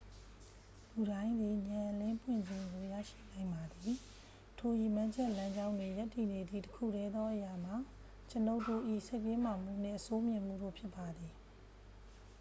[0.93, 3.97] လူတိုင်းသည် ဉာဏ်အလင်းပွင့်ခြင်းကို ရရှိနိုင်ပါသည်
[4.59, 7.75] ထိုရည်မှန်းချက်လမ်းကြောင်းတွင် ရပ်တည်နေသည့် တစ်ခုတည်းသောအရာမှာ
[8.29, 11.33] ကျွန်ုပ်တို့၏ စိတ်တင်းမာမှုနှင့် အဆိုးမြင်မှုတို့ဖြစ်ပါသည်